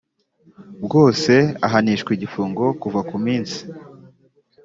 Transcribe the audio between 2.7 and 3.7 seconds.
kuva ku minsi